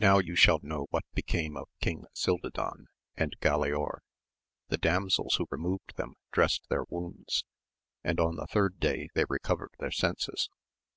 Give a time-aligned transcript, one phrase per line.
[0.00, 3.98] [OW you shall know what became of King Cildadan and Galaor.
[4.68, 7.44] The damsels who removed them dressed their wounds,
[8.04, 10.48] and on the third day they recovered their senses.